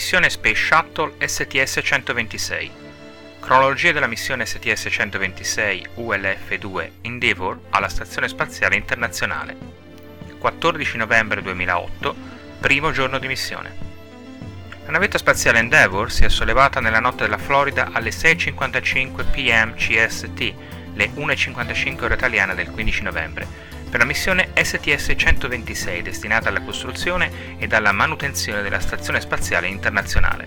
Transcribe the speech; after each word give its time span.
Missione 0.00 0.30
Space 0.30 0.54
Shuttle 0.54 1.12
STS-126 1.18 2.70
Cronologia 3.38 3.92
della 3.92 4.06
missione 4.06 4.44
STS-126 4.44 5.88
ULF-2 5.96 6.90
Endeavour 7.02 7.60
alla 7.68 7.90
Stazione 7.90 8.26
Spaziale 8.26 8.76
Internazionale. 8.76 9.54
14 10.38 10.96
novembre 10.96 11.42
2008, 11.42 12.16
primo 12.60 12.92
giorno 12.92 13.18
di 13.18 13.26
missione. 13.26 13.76
La 14.86 14.92
navetta 14.92 15.18
spaziale 15.18 15.58
Endeavour 15.58 16.10
si 16.10 16.24
è 16.24 16.30
sollevata 16.30 16.80
nella 16.80 16.98
notte 16.98 17.24
della 17.24 17.36
Florida 17.36 17.90
alle 17.92 18.08
6.55 18.08 19.30
pm 19.30 19.74
CST, 19.74 20.54
le 20.94 21.10
1.55 21.14 22.04
ore 22.04 22.14
italiane 22.14 22.54
del 22.54 22.70
15 22.70 23.02
novembre, 23.02 23.46
per 23.90 23.98
la 23.98 24.06
missione 24.06 24.52
STS-126 24.54 26.00
destinata 26.00 26.48
alla 26.48 26.62
costruzione 26.62 27.58
ed 27.58 27.72
alla 27.72 27.92
manutenzione 27.92 28.62
della 28.62 28.78
Stazione 28.78 29.20
Spaziale 29.20 29.66
Internazionale. 29.66 30.46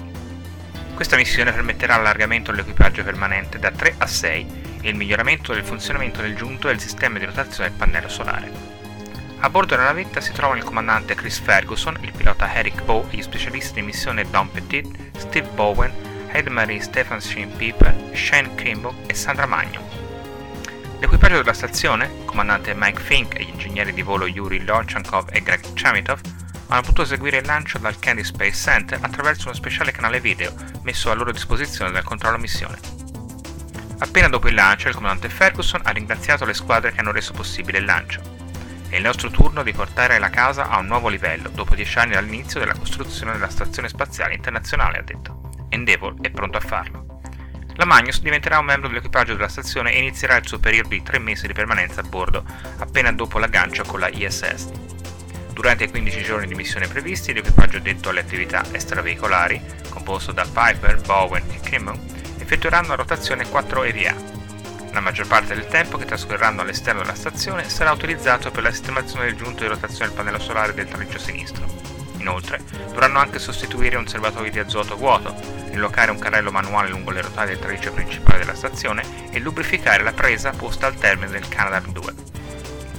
Questa 0.95 1.17
missione 1.17 1.51
permetterà 1.51 1.97
l'allargamento 1.97 2.51
dell'equipaggio 2.51 3.03
permanente 3.03 3.59
da 3.59 3.71
3 3.71 3.95
a 3.97 4.07
6 4.07 4.61
e 4.81 4.89
il 4.89 4.95
miglioramento 4.95 5.53
del 5.53 5.63
funzionamento 5.63 6.21
del 6.21 6.35
giunto 6.35 6.67
del 6.67 6.79
sistema 6.79 7.19
di 7.19 7.25
rotazione 7.25 7.69
del 7.69 7.77
pannello 7.77 8.09
solare. 8.09 8.49
A 9.39 9.49
bordo 9.49 9.75
della 9.75 9.87
navetta 9.87 10.21
si 10.21 10.31
trovano 10.31 10.59
il 10.59 10.65
comandante 10.65 11.15
Chris 11.15 11.39
Ferguson, 11.39 11.97
il 12.01 12.13
pilota 12.13 12.53
Eric 12.53 12.83
Bow 12.83 13.07
e 13.09 13.17
gli 13.17 13.21
specialisti 13.21 13.73
di 13.73 13.81
missione 13.81 14.29
Don 14.29 14.49
Petit, 14.49 14.87
Steve 15.17 15.49
Bowen, 15.49 15.91
Heidemarie 16.31 16.79
Stefansin 16.79 17.53
Pieper, 17.55 17.93
Shane 18.13 18.55
Kimbo 18.55 18.95
e 19.05 19.13
Sandra 19.13 19.45
Magno. 19.45 20.02
L'equipaggio 21.03 21.35
della 21.35 21.51
stazione, 21.51 22.23
comandante 22.23 22.73
Mike 22.73 23.01
Fink 23.01 23.37
e 23.37 23.43
gli 23.43 23.49
ingegneri 23.49 23.91
di 23.91 24.03
volo 24.03 24.25
Yuri 24.25 24.63
Lorchankov 24.63 25.27
e 25.33 25.43
Greg 25.43 25.73
Chamitov, 25.73 26.21
hanno 26.67 26.79
potuto 26.79 27.01
eseguire 27.01 27.39
il 27.39 27.45
lancio 27.45 27.77
dal 27.77 27.99
Kennedy 27.99 28.23
Space 28.23 28.53
Center 28.53 28.99
attraverso 29.01 29.47
uno 29.47 29.53
speciale 29.53 29.91
canale 29.91 30.21
video 30.21 30.53
messo 30.83 31.11
a 31.11 31.13
loro 31.13 31.33
disposizione 31.33 31.91
dal 31.91 32.05
controllo 32.05 32.37
missione. 32.37 32.79
Appena 33.97 34.29
dopo 34.29 34.47
il 34.47 34.53
lancio, 34.53 34.87
il 34.87 34.95
comandante 34.95 35.27
Ferguson 35.27 35.81
ha 35.83 35.91
ringraziato 35.91 36.45
le 36.45 36.53
squadre 36.53 36.93
che 36.93 37.01
hanno 37.01 37.11
reso 37.11 37.33
possibile 37.33 37.79
il 37.79 37.85
lancio. 37.85 38.21
È 38.87 38.95
il 38.95 39.03
nostro 39.03 39.29
turno 39.29 39.61
di 39.61 39.73
portare 39.73 40.17
la 40.19 40.29
casa 40.29 40.69
a 40.69 40.77
un 40.77 40.85
nuovo 40.85 41.09
livello 41.09 41.49
dopo 41.49 41.75
dieci 41.75 41.99
anni 41.99 42.13
dall'inizio 42.13 42.61
della 42.61 42.77
costruzione 42.77 43.33
della 43.33 43.49
Stazione 43.49 43.89
Spaziale 43.89 44.35
Internazionale, 44.35 44.99
ha 44.99 45.03
detto. 45.03 45.51
Endeavour 45.67 46.21
è 46.21 46.29
pronto 46.29 46.57
a 46.57 46.61
farlo. 46.61 47.12
La 47.75 47.85
Magnus 47.85 48.21
diventerà 48.21 48.59
un 48.59 48.65
membro 48.65 48.87
dell'equipaggio 48.87 49.33
della 49.33 49.47
stazione 49.47 49.93
e 49.93 49.99
inizierà 49.99 50.37
il 50.37 50.47
suo 50.47 50.59
periodo 50.59 50.89
di 50.89 51.01
tre 51.01 51.17
mesi 51.17 51.47
di 51.47 51.53
permanenza 51.53 52.01
a 52.01 52.03
bordo, 52.03 52.43
appena 52.77 53.11
dopo 53.11 53.39
l'aggancio 53.39 53.83
con 53.83 53.99
la 53.99 54.09
ISS. 54.09 54.69
Durante 55.53 55.85
i 55.85 55.89
15 55.89 56.23
giorni 56.23 56.47
di 56.47 56.53
missione 56.53 56.87
previsti, 56.87 57.33
l'equipaggio 57.33 57.79
detto 57.79 58.09
alle 58.09 58.19
attività 58.19 58.63
extraveicolari, 58.71 59.59
composto 59.89 60.31
da 60.31 60.45
Piper, 60.45 61.01
Bowen 61.01 61.43
e 61.51 61.59
Kimmel, 61.61 61.99
effettueranno 62.37 62.93
a 62.93 62.95
rotazione 62.95 63.47
4 63.47 63.83
EVA. 63.83 64.15
La 64.91 64.99
maggior 64.99 65.25
parte 65.25 65.55
del 65.55 65.67
tempo 65.67 65.97
che 65.97 66.05
trascorreranno 66.05 66.61
all'esterno 66.61 67.01
della 67.01 67.15
stazione 67.15 67.67
sarà 67.69 67.91
utilizzato 67.91 68.51
per 68.51 68.61
la 68.61 68.71
sistemazione 68.71 69.25
del 69.25 69.35
giunto 69.35 69.63
di 69.63 69.69
rotazione 69.69 70.07
del 70.07 70.15
pannello 70.15 70.39
solare 70.39 70.75
del 70.75 70.87
traliccio 70.87 71.17
sinistro. 71.17 71.92
Inoltre, 72.23 72.61
dovranno 72.87 73.19
anche 73.19 73.37
sostituire 73.37 73.97
un 73.97 74.07
serbatoio 74.07 74.49
di 74.49 74.57
azoto 74.57 74.95
vuoto, 74.95 75.35
rilocare 75.71 76.09
un 76.09 76.19
carrello 76.19 76.51
manuale 76.51 76.87
lungo 76.87 77.11
le 77.11 77.21
rotaie 77.21 77.49
del 77.49 77.59
traliccio 77.59 77.91
principale 77.91 78.39
della 78.39 78.55
stazione 78.55 79.03
e 79.29 79.39
lubrificare 79.39 80.03
la 80.03 80.13
presa 80.13 80.51
posta 80.51 80.87
al 80.87 80.95
termine 80.95 81.29
del 81.29 81.49
Canadarm 81.49 81.91
2, 81.91 82.13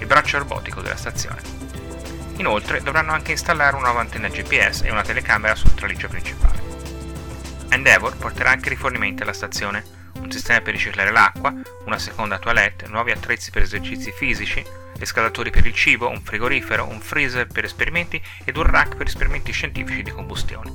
il 0.00 0.06
braccio 0.06 0.36
robotico 0.36 0.83
della 0.83 0.97
stazione. 0.97 1.41
Inoltre 2.36 2.83
dovranno 2.83 3.12
anche 3.12 3.30
installare 3.30 3.77
una 3.77 3.86
nuova 3.86 4.00
antenna 4.00 4.28
GPS 4.28 4.83
e 4.83 4.91
una 4.91 5.02
telecamera 5.02 5.55
sul 5.55 5.72
traliccio 5.72 6.08
principale. 6.08 6.61
Endeavour 7.70 8.19
porterà 8.19 8.50
anche 8.50 8.69
rifornimenti 8.69 9.22
alla 9.22 9.33
stazione, 9.33 9.83
un 10.20 10.30
sistema 10.30 10.61
per 10.61 10.75
riciclare 10.75 11.11
l'acqua, 11.11 11.55
una 11.86 11.98
seconda 11.98 12.39
toilette, 12.39 12.89
nuovi 12.89 13.13
attrezzi 13.13 13.51
per 13.51 13.63
esercizi 13.63 14.13
fisici, 14.13 14.63
riscaldatori 14.99 15.51
per 15.51 15.67
il 15.67 15.75
cibo, 15.75 16.09
un 16.09 16.23
frigorifero, 16.23 16.87
un 16.87 17.01
freezer 17.01 17.47
per 17.47 17.65
esperimenti 17.65 18.21
ed 18.45 18.57
un 18.57 18.65
rack 18.65 18.97
per 18.97 19.07
esperimenti 19.07 19.53
scientifici 19.53 20.03
di 20.03 20.11
combustione. 20.11 20.73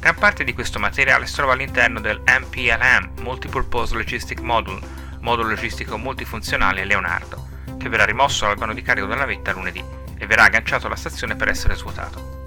Gran 0.00 0.14
parte 0.18 0.44
di 0.44 0.52
questo 0.52 0.78
materiale 0.78 1.26
si 1.26 1.34
trova 1.34 1.54
all'interno 1.54 2.00
del 2.00 2.22
MPLM, 2.24 3.22
Multipurpose 3.22 3.94
Logistic 3.94 4.40
Module, 4.40 4.80
modulo 5.20 5.48
logistico 5.48 5.98
multifunzionale 5.98 6.84
Leonardo, 6.84 7.48
che 7.78 7.88
verrà 7.88 8.04
rimosso 8.04 8.46
dal 8.46 8.56
vano 8.56 8.72
di 8.72 8.82
carico 8.82 9.06
della 9.06 9.20
navetta 9.20 9.52
lunedì 9.52 9.82
e 10.16 10.26
verrà 10.26 10.44
agganciato 10.44 10.86
alla 10.86 10.94
stazione 10.94 11.34
per 11.34 11.48
essere 11.48 11.74
svuotato. 11.74 12.44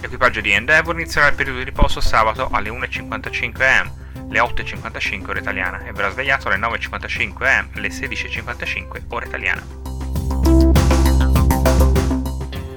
L'equipaggio 0.00 0.40
di 0.40 0.52
Endeavour 0.52 0.94
inizierà 0.94 1.28
il 1.28 1.34
periodo 1.34 1.58
di 1.58 1.64
riposo 1.64 2.00
sabato 2.00 2.48
alle 2.52 2.70
1.55 2.70 3.62
am, 3.62 3.92
le 4.30 4.38
8.55 4.38 5.30
ora 5.30 5.38
italiana, 5.40 5.84
e 5.84 5.92
verrà 5.92 6.10
svegliato 6.10 6.48
alle 6.48 6.58
9.55 6.58 7.46
am, 7.46 7.70
alle 7.74 7.88
16.55 7.88 9.02
ora 9.08 9.26
italiana. 9.26 9.93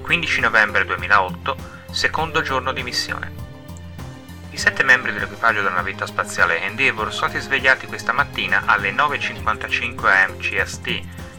15 0.02 0.42
novembre 0.42 0.86
2008, 0.86 1.56
secondo 1.92 2.42
giorno 2.42 2.72
di 2.72 2.84
missione. 2.84 3.32
I 4.52 4.58
sette 4.58 4.84
membri 4.84 5.12
dell'equipaggio 5.12 5.62
della 5.62 5.76
navetta 5.76 6.06
spaziale 6.06 6.62
Endeavour 6.62 7.14
sono 7.14 7.30
stati 7.30 7.44
svegliati 7.44 7.88
questa 7.88 8.14
mattina 8.14 8.64
alle 8.66 8.92
9.55 8.92 10.06
am 10.06 10.38
CST, 10.38 10.86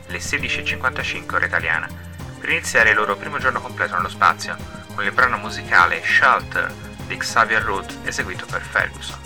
le 0.07 0.19
16.55 0.19 1.35
ora 1.35 1.47
italiana, 1.47 1.89
per 2.39 2.51
iniziare 2.51 2.91
il 2.91 2.97
loro 2.97 3.17
primo 3.17 3.39
giorno 3.39 3.61
completo 3.61 3.97
nello 3.97 4.09
spazio, 4.09 4.57
con 4.95 5.05
il 5.05 5.13
brano 5.13 5.39
musicale 5.39 6.03
Shelter 6.05 6.73
di 7.07 7.17
Xavier 7.17 7.63
Root 7.63 7.99
eseguito 8.05 8.47
per 8.47 8.63
Ferguson. 8.63 9.19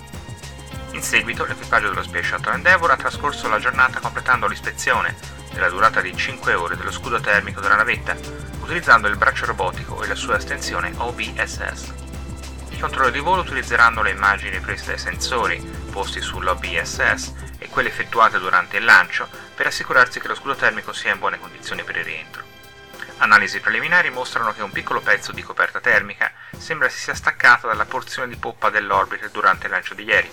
In 0.93 1.03
seguito 1.03 1.45
l'equipaggio 1.45 1.89
dello 1.89 2.03
Space 2.03 2.29
Shuttle 2.29 2.55
Endeavour 2.55 2.91
ha 2.93 2.97
trascorso 2.97 3.49
la 3.49 3.59
giornata 3.59 4.01
completando 4.01 4.47
l'ispezione, 4.47 5.15
della 5.53 5.69
durata 5.69 6.01
di 6.01 6.17
5 6.17 6.55
ore 6.55 6.77
dello 6.77 6.91
scudo 6.91 7.21
termico 7.21 7.61
della 7.61 7.77
navetta, 7.77 8.17
utilizzando 8.61 9.09
il 9.09 9.17
braccio 9.17 9.47
robotico 9.47 10.03
e 10.03 10.07
la 10.07 10.15
sua 10.15 10.37
estensione 10.37 10.93
OBSS. 10.97 11.93
I 12.71 12.79
controllori 12.79 13.13
di 13.13 13.21
volo 13.21 13.43
utilizzeranno 13.43 14.03
le 14.03 14.11
immagini 14.11 14.59
prese 14.61 14.87
dai 14.87 14.99
sensori 14.99 15.81
posti 15.91 16.21
sull'OBSS 16.21 17.33
e 17.59 17.69
quelle 17.69 17.89
effettuate 17.89 18.39
durante 18.39 18.79
il 18.79 18.85
lancio 18.85 19.29
per 19.55 19.67
assicurarsi 19.67 20.21
che 20.21 20.29
lo 20.29 20.35
scudo 20.35 20.55
termico 20.55 20.93
sia 20.93 21.13
in 21.13 21.19
buone 21.19 21.39
condizioni 21.39 21.85
per 21.85 21.97
il 21.97 22.05
rientro. 22.05 22.43
Analisi 23.19 23.61
preliminari 23.61 24.11
mostrano 24.11 24.53
che 24.53 24.63
un 24.63 24.73
piccolo 24.73 25.01
pezzo 25.01 25.31
di 25.31 25.43
coperta 25.43 25.81
termica 25.81 26.33
sembra 26.57 26.89
si 26.89 26.99
sia 26.99 27.15
staccato 27.15 27.69
dalla 27.69 27.85
porzione 27.85 28.27
di 28.27 28.37
poppa 28.37 28.71
dell'orbiter 28.71 29.31
durante 29.31 29.67
il 29.67 29.73
lancio 29.73 29.95
di 29.95 30.03
ieri. 30.03 30.31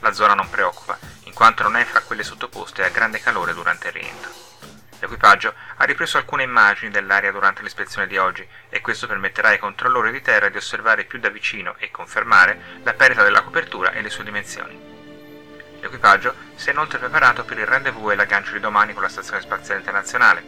La 0.00 0.12
zona 0.12 0.32
non 0.34 0.48
preoccupa, 0.48 0.98
in 1.24 1.34
quanto 1.34 1.62
non 1.62 1.76
è 1.76 1.84
fra 1.84 2.00
quelle 2.00 2.22
sottoposte 2.22 2.84
a 2.84 2.88
grande 2.88 3.20
calore 3.20 3.52
durante 3.52 3.88
il 3.88 3.92
rientro. 3.92 4.51
L'equipaggio 5.02 5.52
ha 5.78 5.84
ripreso 5.84 6.16
alcune 6.16 6.44
immagini 6.44 6.92
dell'area 6.92 7.32
durante 7.32 7.60
l'ispezione 7.62 8.06
di 8.06 8.18
oggi 8.18 8.46
e 8.68 8.80
questo 8.80 9.08
permetterà 9.08 9.48
ai 9.48 9.58
controllori 9.58 10.12
di 10.12 10.22
terra 10.22 10.48
di 10.48 10.56
osservare 10.56 11.02
più 11.02 11.18
da 11.18 11.28
vicino 11.28 11.74
e 11.78 11.90
confermare 11.90 12.78
la 12.84 12.92
perdita 12.92 13.24
della 13.24 13.42
copertura 13.42 13.90
e 13.90 14.00
le 14.00 14.10
sue 14.10 14.22
dimensioni. 14.22 14.80
L'equipaggio 15.80 16.36
si 16.54 16.68
è 16.68 16.72
inoltre 16.72 16.98
preparato 17.00 17.42
per 17.44 17.58
il 17.58 17.66
rendezvous 17.66 18.12
e 18.12 18.14
l'aggancio 18.14 18.52
di 18.52 18.60
domani 18.60 18.92
con 18.92 19.02
la 19.02 19.08
Stazione 19.08 19.40
Spaziale 19.40 19.80
Internazionale. 19.80 20.44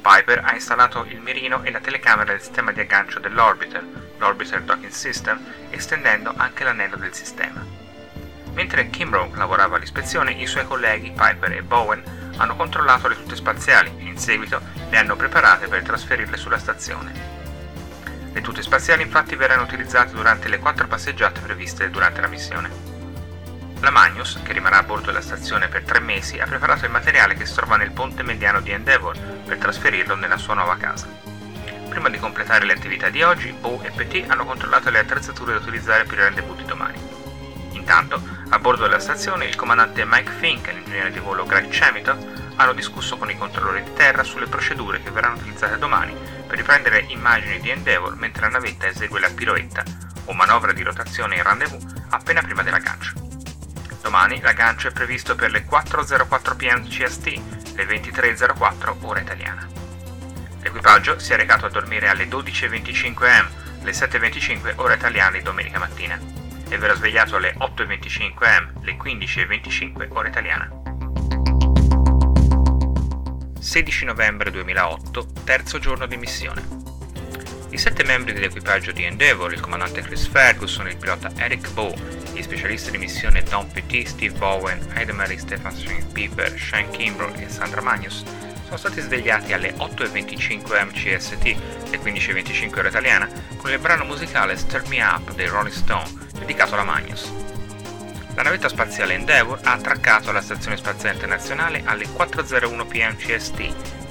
Piper 0.00 0.42
ha 0.44 0.54
installato 0.54 1.04
il 1.08 1.20
mirino 1.20 1.64
e 1.64 1.72
la 1.72 1.80
telecamera 1.80 2.30
del 2.30 2.40
sistema 2.40 2.70
di 2.70 2.78
aggancio 2.78 3.18
dell'orbiter, 3.18 3.84
l'Orbiter 4.18 4.62
Docking 4.62 4.92
System, 4.92 5.44
estendendo 5.70 6.32
anche 6.36 6.62
l'anello 6.62 6.94
del 6.94 7.12
sistema. 7.12 7.60
Mentre 8.52 8.88
Kimbrough 8.88 9.34
lavorava 9.34 9.74
all'ispezione, 9.74 10.30
i 10.30 10.46
suoi 10.46 10.64
colleghi 10.64 11.10
Piper 11.10 11.50
e 11.50 11.62
Bowen 11.62 12.19
hanno 12.36 12.56
controllato 12.56 13.08
le 13.08 13.16
tute 13.16 13.36
spaziali 13.36 13.92
e 13.98 14.04
in 14.04 14.18
seguito 14.18 14.60
le 14.88 14.96
hanno 14.96 15.16
preparate 15.16 15.68
per 15.68 15.82
trasferirle 15.82 16.36
sulla 16.36 16.58
stazione. 16.58 17.38
Le 18.32 18.40
tute 18.40 18.62
spaziali 18.62 19.02
infatti 19.02 19.34
verranno 19.34 19.62
utilizzate 19.62 20.12
durante 20.12 20.48
le 20.48 20.58
quattro 20.58 20.86
passeggiate 20.86 21.40
previste 21.40 21.90
durante 21.90 22.20
la 22.20 22.28
missione. 22.28 22.70
La 23.80 23.90
Magnus, 23.90 24.38
che 24.42 24.52
rimarrà 24.52 24.78
a 24.78 24.82
bordo 24.82 25.06
della 25.06 25.22
stazione 25.22 25.68
per 25.68 25.82
tre 25.82 26.00
mesi, 26.00 26.38
ha 26.38 26.46
preparato 26.46 26.84
il 26.84 26.90
materiale 26.90 27.34
che 27.34 27.46
si 27.46 27.54
trova 27.54 27.76
nel 27.76 27.90
ponte 27.92 28.22
mediano 28.22 28.60
di 28.60 28.70
Endeavour 28.70 29.18
per 29.44 29.56
trasferirlo 29.56 30.14
nella 30.14 30.36
sua 30.36 30.54
nuova 30.54 30.76
casa. 30.76 31.08
Prima 31.88 32.08
di 32.08 32.18
completare 32.18 32.66
le 32.66 32.74
attività 32.74 33.08
di 33.08 33.22
oggi, 33.22 33.52
Bow 33.52 33.80
e 33.82 33.90
Petit 33.90 34.30
hanno 34.30 34.44
controllato 34.44 34.90
le 34.90 35.00
attrezzature 35.00 35.54
da 35.54 35.58
utilizzare 35.58 36.04
per 36.04 36.18
il 36.18 36.24
rendezvous 36.24 36.56
di 36.58 36.64
domani. 36.64 37.00
Intanto, 37.72 38.22
a 38.50 38.58
bordo 38.58 38.82
della 38.82 39.00
stazione, 39.00 39.46
il 39.46 39.56
comandante 39.56 40.04
Mike 40.04 40.30
Fink 40.38 40.68
e 40.68 40.72
l'ingegnere 40.72 41.10
di 41.10 41.18
volo 41.18 41.44
Greg 41.44 41.68
Chemitov 41.68 42.29
hanno 42.60 42.72
discusso 42.74 43.16
con 43.16 43.30
i 43.30 43.38
controllori 43.38 43.82
di 43.82 43.94
terra 43.94 44.22
sulle 44.22 44.46
procedure 44.46 45.02
che 45.02 45.10
verranno 45.10 45.36
utilizzate 45.36 45.78
domani 45.78 46.14
per 46.46 46.58
riprendere 46.58 47.06
immagini 47.08 47.58
di 47.58 47.70
Endeavour 47.70 48.16
mentre 48.16 48.42
la 48.42 48.48
navetta 48.58 48.86
esegue 48.86 49.18
la 49.18 49.30
piroetta 49.30 49.82
o 50.26 50.32
manovra 50.34 50.72
di 50.72 50.82
rotazione 50.82 51.36
in 51.36 51.42
rendezvous 51.42 51.82
appena 52.10 52.42
prima 52.42 52.62
dell'aggancio. 52.62 53.14
Domani 54.02 54.40
l'aggancio 54.40 54.88
è 54.88 54.92
previsto 54.92 55.34
per 55.34 55.50
le 55.50 55.64
4.04 55.64 56.56
pm 56.56 56.86
CST, 56.86 57.26
le 57.76 57.86
23.04 57.86 58.96
ora 59.02 59.20
italiana. 59.20 59.66
L'equipaggio 60.60 61.18
si 61.18 61.32
è 61.32 61.36
recato 61.36 61.64
a 61.64 61.70
dormire 61.70 62.08
alle 62.08 62.28
12.25 62.28 63.38
am 63.38 63.48
le 63.82 63.92
7.25 63.92 64.74
ora 64.76 64.94
italiana 64.94 65.38
di 65.38 65.42
domenica 65.42 65.78
mattina 65.78 66.18
e 66.68 66.76
verrà 66.76 66.94
svegliato 66.94 67.36
alle 67.36 67.54
8.25 67.58 68.44
am, 68.44 68.72
le 68.82 68.96
15.25 68.96 70.08
ora 70.10 70.28
italiana. 70.28 70.79
16 73.60 74.06
novembre 74.06 74.50
2008, 74.50 75.26
terzo 75.44 75.78
giorno 75.78 76.06
di 76.06 76.16
missione. 76.16 76.66
I 77.68 77.76
sette 77.76 78.02
membri 78.04 78.32
dell'equipaggio 78.32 78.90
di 78.90 79.04
Endeavour, 79.04 79.52
il 79.52 79.60
comandante 79.60 80.00
Chris 80.00 80.26
Ferguson, 80.26 80.88
il 80.88 80.96
pilota 80.96 81.30
Eric 81.36 81.70
Bow, 81.72 81.94
gli 82.32 82.40
specialisti 82.40 82.90
di 82.90 82.96
missione 82.96 83.42
Don 83.42 83.70
Petit, 83.70 84.08
Steve 84.08 84.36
Bowen, 84.36 84.80
Heidemarie, 84.94 85.38
Stefan 85.38 85.74
Piper, 86.10 86.58
Shane 86.58 86.90
Kimbrough 86.90 87.38
e 87.38 87.50
Sandra 87.50 87.82
Magnus, 87.82 88.24
sono 88.64 88.78
stati 88.78 89.02
svegliati 89.02 89.52
alle 89.52 89.74
8.25 89.74 90.86
MCST, 90.86 91.44
le 91.90 91.98
15.25 91.98 92.78
ora 92.78 92.88
italiana, 92.88 93.28
con 93.58 93.70
il 93.70 93.78
brano 93.78 94.04
musicale 94.04 94.56
Stir 94.56 94.88
Me 94.88 95.02
Up 95.02 95.34
dei 95.34 95.48
Rolling 95.48 95.74
Stone, 95.74 96.10
dedicato 96.38 96.72
alla 96.72 96.84
Magnus. 96.84 97.30
La 98.34 98.42
navetta 98.42 98.68
spaziale 98.68 99.14
Endeavour 99.14 99.60
ha 99.64 99.72
attraccato 99.72 100.30
alla 100.30 100.40
Stazione 100.40 100.76
Spaziale 100.76 101.14
Internazionale 101.14 101.82
alle 101.84 102.06
4.01 102.06 102.86
pm 102.86 103.16
CST, 103.16 103.58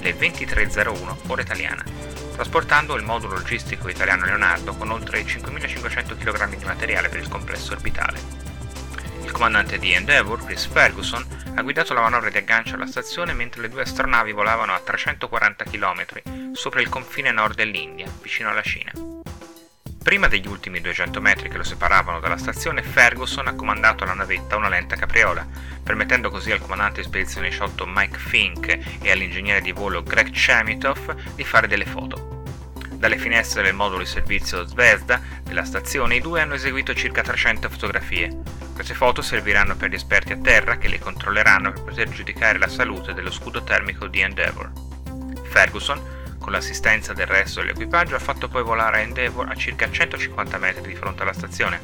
le 0.00 0.14
23.01 0.14 1.16
ora 1.26 1.42
italiana 1.42 2.00
trasportando 2.40 2.96
il 2.96 3.04
modulo 3.04 3.34
logistico 3.34 3.90
italiano 3.90 4.24
Leonardo 4.24 4.74
con 4.74 4.90
oltre 4.90 5.20
5.500 5.20 6.16
kg 6.16 6.56
di 6.56 6.64
materiale 6.64 7.10
per 7.10 7.20
il 7.20 7.28
complesso 7.28 7.74
orbitale. 7.74 8.18
Il 9.22 9.30
comandante 9.30 9.78
di 9.78 9.92
Endeavour, 9.92 10.46
Chris 10.46 10.64
Ferguson, 10.64 11.22
ha 11.54 11.60
guidato 11.60 11.92
la 11.92 12.00
manovra 12.00 12.30
di 12.30 12.38
aggancio 12.38 12.76
alla 12.76 12.86
stazione 12.86 13.34
mentre 13.34 13.60
le 13.60 13.68
due 13.68 13.82
astronavi 13.82 14.32
volavano 14.32 14.72
a 14.72 14.80
340 14.80 15.64
km 15.64 16.52
sopra 16.54 16.80
il 16.80 16.88
confine 16.88 17.30
nord 17.30 17.56
dell'India, 17.56 18.10
vicino 18.22 18.48
alla 18.48 18.62
Cina. 18.62 19.19
Prima 20.02 20.28
degli 20.28 20.46
ultimi 20.46 20.80
200 20.80 21.20
metri 21.20 21.50
che 21.50 21.58
lo 21.58 21.62
separavano 21.62 22.20
dalla 22.20 22.38
stazione, 22.38 22.82
Ferguson 22.82 23.46
ha 23.46 23.54
comandato 23.54 24.02
alla 24.02 24.14
navetta 24.14 24.56
una 24.56 24.70
lenta 24.70 24.96
capriola, 24.96 25.46
permettendo 25.82 26.30
così 26.30 26.50
al 26.50 26.58
comandante 26.58 27.02
di 27.02 27.06
spedizione 27.06 27.50
sciotto 27.50 27.84
Mike 27.86 28.18
Fink 28.18 28.78
e 29.02 29.10
all'ingegnere 29.10 29.60
di 29.60 29.72
volo 29.72 30.02
Greg 30.02 30.30
Chemitov 30.30 31.34
di 31.34 31.44
fare 31.44 31.68
delle 31.68 31.84
foto. 31.84 32.42
Dalle 32.94 33.18
finestre 33.18 33.62
del 33.62 33.74
modulo 33.74 34.02
di 34.02 34.08
servizio 34.08 34.66
Zvezda 34.66 35.20
della 35.42 35.64
stazione 35.64 36.16
i 36.16 36.20
due 36.20 36.40
hanno 36.40 36.54
eseguito 36.54 36.94
circa 36.94 37.20
300 37.20 37.68
fotografie. 37.68 38.40
Queste 38.74 38.94
foto 38.94 39.20
serviranno 39.20 39.76
per 39.76 39.90
gli 39.90 39.94
esperti 39.94 40.32
a 40.32 40.38
terra 40.38 40.78
che 40.78 40.88
le 40.88 40.98
controlleranno 40.98 41.72
per 41.72 41.82
poter 41.82 42.08
giudicare 42.08 42.58
la 42.58 42.68
salute 42.68 43.12
dello 43.12 43.30
scudo 43.30 43.62
termico 43.62 44.06
di 44.06 44.20
Endeavour. 44.20 44.72
Ferguson, 45.44 46.19
con 46.40 46.50
l'assistenza 46.50 47.12
del 47.12 47.26
resto 47.26 47.60
dell'equipaggio, 47.60 48.16
ha 48.16 48.18
fatto 48.18 48.48
poi 48.48 48.64
volare 48.64 49.02
Endeavour 49.02 49.48
a 49.48 49.54
circa 49.54 49.88
150 49.88 50.58
metri 50.58 50.88
di 50.88 50.96
fronte 50.96 51.22
alla 51.22 51.32
stazione. 51.32 51.80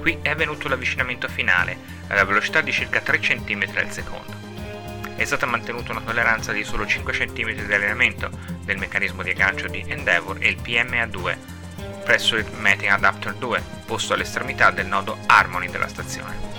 Qui 0.00 0.18
è 0.22 0.30
avvenuto 0.30 0.66
l'avvicinamento 0.66 1.28
finale, 1.28 1.76
alla 2.08 2.24
velocità 2.24 2.60
di 2.60 2.72
circa 2.72 3.00
3 3.00 3.20
cm 3.20 3.68
al 3.76 3.92
secondo 3.92 4.42
è 5.22 5.24
stata 5.24 5.46
mantenuta 5.46 5.92
una 5.92 6.00
tolleranza 6.00 6.52
di 6.52 6.64
solo 6.64 6.84
5 6.84 7.12
cm 7.12 7.52
di 7.52 7.72
allenamento 7.72 8.28
del 8.64 8.78
meccanismo 8.78 9.22
di 9.22 9.30
aggancio 9.30 9.68
di 9.68 9.84
Endeavour 9.86 10.38
e 10.40 10.48
il 10.48 10.58
PMA2 10.60 11.36
presso 12.02 12.36
il 12.36 12.46
Mating 12.58 12.90
Adapter 12.90 13.34
2 13.34 13.62
posto 13.86 14.14
all'estremità 14.14 14.70
del 14.70 14.86
nodo 14.86 15.18
Harmony 15.26 15.70
della 15.70 15.86
stazione. 15.86 16.50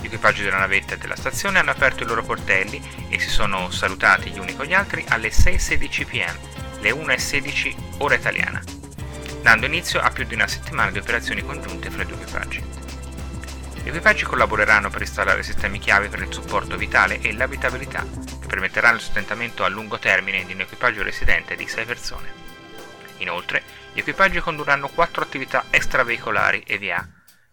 Gli 0.00 0.06
equipaggi 0.06 0.42
della 0.42 0.58
navetta 0.58 0.94
e 0.94 0.98
della 0.98 1.14
stazione 1.14 1.60
hanno 1.60 1.70
aperto 1.70 2.02
i 2.02 2.06
loro 2.06 2.24
portelli 2.24 2.82
e 3.08 3.20
si 3.20 3.30
sono 3.30 3.70
salutati 3.70 4.30
gli 4.30 4.38
uni 4.38 4.56
con 4.56 4.66
gli 4.66 4.74
altri 4.74 5.04
alle 5.08 5.28
6.16 5.28 6.06
pm, 6.06 6.38
le 6.82 6.90
1.16 6.90 7.98
ora 7.98 8.16
italiana, 8.16 8.60
dando 9.40 9.66
inizio 9.66 10.00
a 10.00 10.10
più 10.10 10.24
di 10.24 10.34
una 10.34 10.48
settimana 10.48 10.90
di 10.90 10.98
operazioni 10.98 11.44
congiunte 11.44 11.90
fra 11.90 12.02
i 12.02 12.06
due 12.06 12.16
equipaggi. 12.16 12.60
Gli 13.82 13.88
equipaggi 13.88 14.24
collaboreranno 14.24 14.90
per 14.90 15.02
installare 15.02 15.44
sistemi 15.44 15.78
chiave 15.78 16.08
per 16.08 16.22
il 16.22 16.32
supporto 16.32 16.76
vitale 16.76 17.20
e 17.20 17.32
l'abitabilità, 17.32 18.04
che 18.40 18.46
permetteranno 18.48 18.96
il 18.96 19.00
sostentamento 19.00 19.62
a 19.62 19.68
lungo 19.68 20.00
termine 20.00 20.44
di 20.44 20.54
un 20.54 20.60
equipaggio 20.60 21.04
residente 21.04 21.54
di 21.54 21.68
6 21.68 21.84
persone. 21.84 22.32
Inoltre, 23.18 23.62
gli 23.92 24.00
equipaggi 24.00 24.40
condurranno 24.40 24.88
quattro 24.88 25.22
attività 25.22 25.66
extraveicolari 25.70 26.64
EVA 26.66 27.08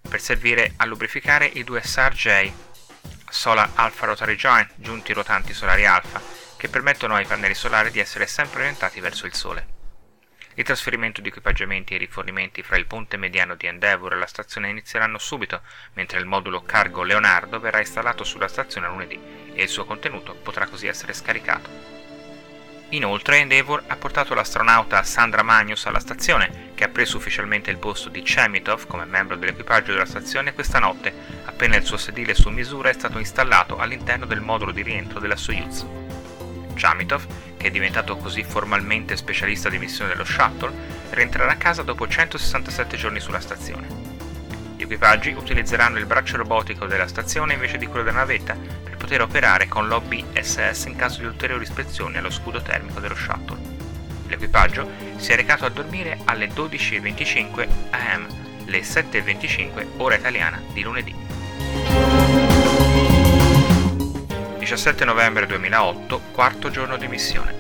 per 0.10 0.20
servire 0.20 0.74
a 0.78 0.86
lubrificare 0.86 1.46
i 1.46 1.64
due 1.64 1.84
SAR-J 1.84 2.52
Solar 3.30 3.70
Alpha 3.76 4.08
Rotary 4.08 4.36
Joint, 4.36 4.72
giunti 4.78 5.14
rotanti 5.14 5.54
solari 5.54 5.86
alfa, 5.86 6.20
che 6.60 6.68
permettono 6.68 7.16
ai 7.16 7.26
pannelli 7.26 7.54
solari 7.54 7.90
di 7.90 8.00
essere 8.00 8.28
sempre 8.28 8.60
orientati 8.60 9.00
verso 9.00 9.26
il 9.26 9.34
Sole. 9.34 9.78
Il 10.56 10.66
trasferimento 10.66 11.22
di 11.22 11.30
equipaggiamenti 11.30 11.96
e 11.96 11.98
rifornimenti 11.98 12.64
fra 12.64 12.76
il 12.76 12.86
ponte 12.86 13.16
mediano 13.16 13.56
di 13.56 13.66
Endeavour 13.66 14.12
e 14.12 14.18
la 14.18 14.26
stazione 14.26 14.68
inizieranno 14.68 15.18
subito, 15.18 15.62
mentre 15.94 16.20
il 16.20 16.26
modulo 16.26 16.62
cargo 16.64 17.04
Leonardo 17.04 17.62
verrà 17.62 17.80
installato 17.80 18.26
sulla 18.26 18.50
stazione 18.50 18.90
lunedì 18.90 19.18
e 19.54 19.64
il 19.64 19.70
suo 19.70 19.86
contenuto 19.86 20.36
potrà 20.36 20.68
così 20.68 20.88
essere 20.88 21.14
scaricato. 21.14 21.70
Inoltre 22.90 23.38
Endeavour 23.38 23.84
ha 23.88 23.96
portato 23.96 24.34
l'astronauta 24.34 25.02
Sandra 25.04 25.44
Magnus 25.44 25.86
alla 25.86 26.00
stazione, 26.00 26.72
che 26.76 26.84
ha 26.84 26.90
preso 26.90 27.16
ufficialmente 27.16 27.72
il 27.72 27.78
posto 27.78 28.10
di 28.10 28.22
Chemitov 28.22 28.86
come 28.86 29.06
membro 29.06 29.38
dell'equipaggio 29.38 29.94
della 29.94 30.06
stazione 30.06 30.54
questa 30.54 30.80
notte, 30.80 31.14
appena 31.46 31.78
il 31.78 31.86
suo 31.86 31.96
sedile 31.96 32.34
su 32.34 32.50
misura 32.50 32.90
è 32.90 32.94
stato 32.94 33.18
installato 33.18 33.78
all'interno 33.78 34.26
del 34.26 34.42
modulo 34.42 34.74
di 34.74 34.82
rientro 34.82 35.22
della 35.22 35.38
Soyuz. 35.38 35.99
Chamitov, 36.80 37.26
che 37.58 37.68
è 37.68 37.72
diventato 37.72 38.16
così 38.16 38.44
formalmente 38.44 39.18
specialista 39.18 39.68
di 39.68 39.78
missione 39.78 40.12
dello 40.12 40.24
shuttle, 40.24 40.72
rientrerà 41.10 41.52
a 41.52 41.58
casa 41.58 41.84
dopo 41.84 42.08
167 42.08 42.96
giorni 42.96 43.20
sulla 43.20 43.42
stazione. 43.42 43.88
Gli 44.78 44.84
equipaggi 44.84 45.34
utilizzeranno 45.34 45.98
il 45.98 46.06
braccio 46.06 46.38
robotico 46.38 46.86
della 46.86 47.08
stazione 47.08 47.54
invece 47.54 47.78
di 47.78 47.86
quello 47.86 48.06
della 48.06 48.20
navetta 48.20 48.56
per 48.56 48.96
poter 48.96 49.22
operare 49.22 49.68
con 49.68 49.90
l'OBSS 49.90 50.86
in 50.86 50.96
caso 50.96 51.20
di 51.20 51.26
ulteriori 51.26 51.64
ispezioni 51.64 52.18
allo 52.18 52.30
scudo 52.30 52.62
termico 52.62 53.02
dello 53.02 53.16
shuttle. 53.16 53.58
L'equipaggio 54.28 54.90
si 55.18 55.34
è 55.34 55.36
recato 55.36 55.66
a 55.66 55.70
dormire 55.70 56.20
alle 56.24 56.48
12.25 56.48 57.68
am, 57.90 58.28
le 58.66 58.80
7.25 58.80 59.86
ora 59.98 60.16
italiana 60.16 60.62
di 60.72 60.82
lunedì. 60.82 61.29
17 64.70 65.04
novembre 65.04 65.48
2008, 65.48 66.22
quarto 66.32 66.70
giorno 66.70 66.96
di 66.96 67.08
missione. 67.08 67.56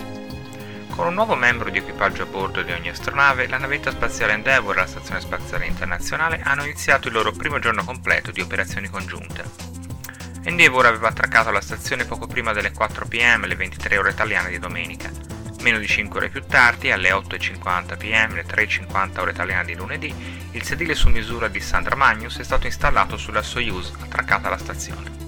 Con 0.91 1.07
un 1.07 1.15
nuovo 1.15 1.33
membro 1.33 1.71
di 1.71 1.79
equipaggio 1.79 2.21
a 2.21 2.25
bordo 2.27 2.61
di 2.61 2.71
ogni 2.71 2.89
astronave, 2.89 3.47
la 3.47 3.57
navetta 3.57 3.89
spaziale 3.89 4.33
Endeavour 4.33 4.75
e 4.75 4.79
la 4.81 4.85
Stazione 4.85 5.19
Spaziale 5.19 5.65
Internazionale 5.65 6.39
hanno 6.43 6.65
iniziato 6.65 7.07
il 7.07 7.15
loro 7.15 7.31
primo 7.31 7.57
giorno 7.57 7.83
completo 7.83 8.29
di 8.29 8.41
operazioni 8.41 8.89
congiunte. 8.89 9.43
Endeavour 10.43 10.85
aveva 10.85 11.07
attraccato 11.07 11.49
alla 11.49 11.61
stazione 11.61 12.05
poco 12.05 12.27
prima 12.27 12.53
delle 12.53 12.71
4 12.71 13.07
pm, 13.07 13.47
le 13.47 13.55
23 13.55 13.97
ore 13.97 14.11
italiane 14.11 14.51
di 14.51 14.59
domenica. 14.59 15.09
Meno 15.61 15.79
di 15.79 15.87
5 15.87 16.19
ore 16.19 16.29
più 16.29 16.45
tardi, 16.45 16.91
alle 16.91 17.09
8.50 17.09 17.97
pm, 17.97 18.35
le 18.35 18.45
3.50 18.45 19.19
ore 19.19 19.31
italiane 19.31 19.65
di 19.65 19.73
lunedì, 19.75 20.13
il 20.51 20.61
sedile 20.61 20.93
su 20.93 21.09
misura 21.09 21.47
di 21.47 21.59
Sandra 21.59 21.95
Magnus 21.95 22.37
è 22.37 22.43
stato 22.43 22.67
installato 22.67 23.17
sulla 23.17 23.41
Soyuz 23.41 23.93
attraccata 23.99 24.45
alla 24.45 24.59
stazione 24.59 25.18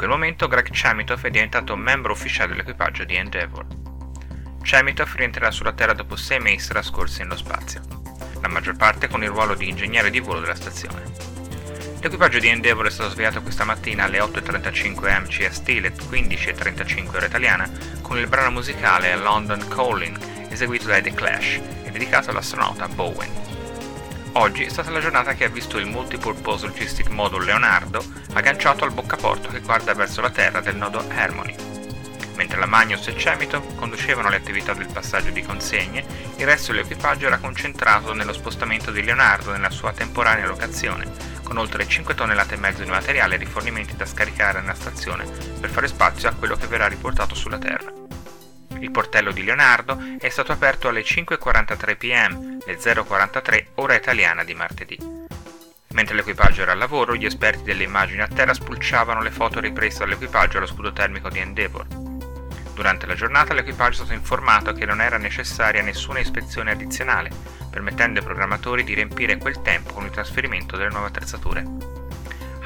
quel 0.00 0.12
momento 0.12 0.48
Greg 0.48 0.70
Chemitov 0.70 1.22
è 1.26 1.28
diventato 1.28 1.76
membro 1.76 2.14
ufficiale 2.14 2.52
dell'equipaggio 2.52 3.04
di 3.04 3.16
Endeavour. 3.16 3.66
Chemitov 4.62 5.14
rientrerà 5.14 5.50
sulla 5.50 5.74
Terra 5.74 5.92
dopo 5.92 6.16
sei 6.16 6.40
mesi 6.40 6.68
trascorsi 6.68 7.20
nello 7.20 7.36
spazio, 7.36 7.82
la 8.40 8.48
maggior 8.48 8.76
parte 8.76 9.08
con 9.08 9.22
il 9.22 9.28
ruolo 9.28 9.54
di 9.54 9.68
ingegnere 9.68 10.08
di 10.08 10.20
volo 10.20 10.40
della 10.40 10.54
stazione. 10.54 11.02
L'equipaggio 12.00 12.38
di 12.38 12.48
Endeavour 12.48 12.86
è 12.86 12.90
stato 12.90 13.10
svegliato 13.10 13.42
questa 13.42 13.64
mattina 13.64 14.04
alle 14.04 14.20
8.35 14.20 15.10
am 15.10 15.26
CST, 15.26 15.68
le 15.68 15.92
15.35 15.92 17.16
ora 17.16 17.26
italiana, 17.26 17.70
con 18.00 18.16
il 18.16 18.26
brano 18.26 18.52
musicale 18.52 19.14
London 19.16 19.68
Calling, 19.68 20.18
eseguito 20.48 20.86
dai 20.86 21.02
The 21.02 21.12
Clash 21.12 21.60
e 21.84 21.90
dedicato 21.90 22.30
all'astronauta 22.30 22.88
Bowen. 22.88 23.49
Oggi 24.34 24.64
è 24.64 24.68
stata 24.68 24.90
la 24.90 25.00
giornata 25.00 25.34
che 25.34 25.44
ha 25.44 25.48
visto 25.48 25.76
il 25.76 25.86
Multipurpose 25.86 26.66
Logistic 26.66 27.08
Module 27.08 27.46
Leonardo 27.46 28.02
agganciato 28.34 28.84
al 28.84 28.92
boccaporto 28.92 29.48
che 29.48 29.60
guarda 29.60 29.92
verso 29.92 30.20
la 30.20 30.30
Terra 30.30 30.60
del 30.60 30.76
nodo 30.76 31.04
Harmony. 31.08 31.52
Mentre 32.36 32.60
la 32.60 32.66
Magnus 32.66 33.08
e 33.08 33.16
Cemito 33.18 33.60
conducevano 33.74 34.28
le 34.28 34.36
attività 34.36 34.72
del 34.72 34.86
passaggio 34.90 35.30
di 35.30 35.42
consegne, 35.42 36.04
il 36.36 36.46
resto 36.46 36.70
dell'equipaggio 36.70 37.26
era 37.26 37.38
concentrato 37.38 38.14
nello 38.14 38.32
spostamento 38.32 38.92
di 38.92 39.02
Leonardo 39.02 39.50
nella 39.50 39.70
sua 39.70 39.92
temporanea 39.92 40.46
locazione, 40.46 41.10
con 41.42 41.58
oltre 41.58 41.86
5 41.86 42.14
tonnellate 42.14 42.54
e 42.54 42.58
mezzo 42.58 42.84
di 42.84 42.90
materiale 42.90 43.34
e 43.34 43.38
rifornimenti 43.38 43.96
da 43.96 44.06
scaricare 44.06 44.60
nella 44.60 44.74
stazione 44.74 45.26
per 45.58 45.70
fare 45.70 45.88
spazio 45.88 46.28
a 46.28 46.34
quello 46.34 46.54
che 46.54 46.68
verrà 46.68 46.86
riportato 46.86 47.34
sulla 47.34 47.58
Terra. 47.58 47.99
Il 48.80 48.90
portello 48.90 49.30
di 49.30 49.44
Leonardo 49.44 49.98
è 50.18 50.28
stato 50.30 50.52
aperto 50.52 50.88
alle 50.88 51.02
5.43 51.02 51.96
pm, 51.96 52.58
le 52.64 52.78
0.43 52.78 53.66
ora 53.74 53.94
italiana 53.94 54.42
di 54.42 54.54
martedì. 54.54 54.98
Mentre 55.92 56.14
l'equipaggio 56.14 56.62
era 56.62 56.72
al 56.72 56.78
lavoro, 56.78 57.14
gli 57.14 57.26
esperti 57.26 57.62
delle 57.62 57.82
immagini 57.82 58.22
a 58.22 58.28
terra 58.28 58.54
spulciavano 58.54 59.20
le 59.22 59.30
foto 59.30 59.60
riprese 59.60 59.98
dall'equipaggio 59.98 60.56
allo 60.56 60.66
scudo 60.66 60.92
termico 60.92 61.28
di 61.28 61.40
Endeavour. 61.40 61.86
Durante 62.72 63.04
la 63.04 63.14
giornata 63.14 63.52
l'equipaggio 63.52 64.02
è 64.02 64.04
stato 64.06 64.12
informato 64.14 64.72
che 64.72 64.86
non 64.86 65.02
era 65.02 65.18
necessaria 65.18 65.82
nessuna 65.82 66.20
ispezione 66.20 66.70
addizionale, 66.70 67.30
permettendo 67.70 68.20
ai 68.20 68.24
programmatori 68.24 68.82
di 68.82 68.94
riempire 68.94 69.36
quel 69.36 69.60
tempo 69.60 69.92
con 69.92 70.04
il 70.04 70.10
trasferimento 70.10 70.76
delle 70.76 70.88
nuove 70.88 71.08
attrezzature. 71.08 71.64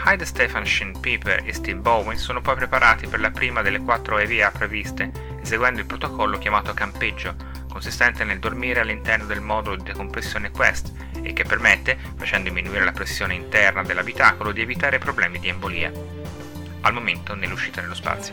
Hyde 0.07 0.27
Stefansson, 0.27 1.01
Piper 1.01 1.43
e 1.47 1.55
Steve 1.55 1.81
Bowen 1.81 2.19
sono 2.19 2.43
poi 2.43 2.55
preparati 2.55 3.07
per 3.09 3.21
la 3.21 3.31
prima 3.31 3.63
delle 3.63 3.81
quattro 3.81 4.19
EVA 4.19 4.51
previste, 4.51 5.34
eseguendo 5.45 5.81
il 5.81 5.87
protocollo 5.87 6.39
chiamato 6.39 6.73
campeggio, 6.73 7.37
consistente 7.69 8.25
nel 8.25 8.39
dormire 8.39 8.81
all'interno 8.81 9.27
del 9.27 9.43
modulo 9.43 9.77
di 9.77 9.83
decompressione 9.83 10.51
Quest 10.51 10.93
e 11.23 11.35
che 11.35 11.45
permette, 11.45 11.99
facendo 12.17 12.49
diminuire 12.49 12.85
la 12.85 12.93
pressione 12.93 13.35
interna 13.35 13.83
dell'abitacolo, 13.83 14.53
di 14.53 14.63
evitare 14.63 14.99
problemi 14.99 15.39
di 15.39 15.49
embolia, 15.49 15.93
al 16.81 16.95
momento 16.95 17.35
nell'uscita 17.35 17.83
nello 17.83 17.95
spazio. 17.95 18.33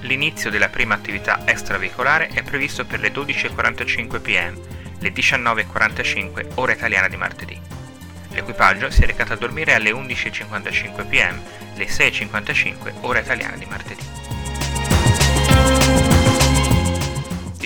L'inizio 0.00 0.50
della 0.50 0.68
prima 0.68 0.94
attività 0.94 1.42
extraveicolare 1.44 2.28
è 2.28 2.42
previsto 2.42 2.84
per 2.84 3.00
le 3.00 3.12
12.45 3.12 4.20
pm, 4.20 4.60
le 4.98 5.12
19.45 5.12 6.46
ora 6.54 6.72
italiana 6.72 7.08
di 7.08 7.16
martedì. 7.16 7.60
L'equipaggio 8.30 8.90
si 8.90 9.02
è 9.02 9.06
recato 9.06 9.32
a 9.32 9.36
dormire 9.36 9.74
alle 9.74 9.90
11.55 9.90 11.08
pm, 11.08 11.40
le 11.76 11.86
6.55 11.86 12.92
ora 13.02 13.20
italiana 13.20 13.56
di 13.56 13.66
martedì. 13.66 14.29